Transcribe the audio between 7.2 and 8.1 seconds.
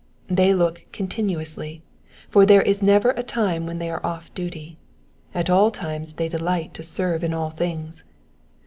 in all things.